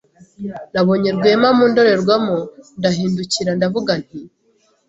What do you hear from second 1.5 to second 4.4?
mu ndorerwamo ndahindukira ndavuga nti.